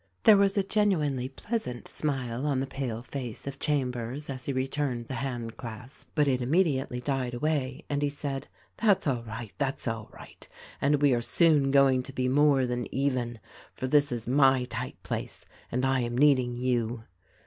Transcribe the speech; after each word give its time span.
There 0.23 0.35
was 0.35 0.57
a 0.57 0.63
genuinely 0.63 1.29
pleasant 1.29 1.87
smile 1.87 2.47
on 2.47 2.59
the 2.59 2.65
pale 2.65 3.03
face 3.03 3.45
of 3.45 3.59
Chambers 3.59 4.31
as 4.31 4.45
he 4.45 4.51
returned 4.51 5.07
the 5.07 5.13
hand 5.21 5.57
clasp; 5.57 6.09
but 6.15 6.27
it 6.27 6.41
immediately 6.41 6.99
died 6.99 7.35
away, 7.35 7.85
and 7.87 8.01
he 8.01 8.09
said, 8.09 8.47
"That's 8.77 9.05
all 9.05 9.21
right, 9.21 9.53
that's 9.59 9.87
all 9.87 10.09
right, 10.11 10.47
and 10.81 11.03
we 11.03 11.13
are 11.13 11.21
soon 11.21 11.69
going 11.69 12.01
to 12.01 12.13
be 12.13 12.27
more 12.27 12.65
than 12.65 12.91
even— 12.91 13.39
for 13.75 13.85
this 13.85 14.11
is 14.11 14.27
my 14.27 14.63
tight 14.63 14.97
place, 15.03 15.45
and 15.71 15.85
I 15.85 15.99
am 15.99 16.17
needing 16.17 16.57
you." 16.57 17.03